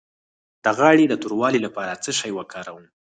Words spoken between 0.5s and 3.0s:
د غاړې د توروالي لپاره څه شی وکاروم؟